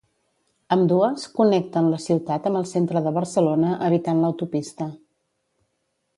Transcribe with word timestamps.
Ambdues 0.75 1.25
connecten 1.39 1.89
la 1.95 1.99
ciutat 2.05 2.47
amb 2.51 2.61
el 2.63 2.65
centre 2.73 3.05
de 3.09 3.15
Barcelona 3.19 3.75
evitant 3.91 4.25
l'autopista. 4.25 4.91